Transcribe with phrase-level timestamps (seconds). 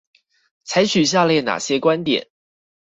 [0.65, 2.27] 採取下列那些觀點？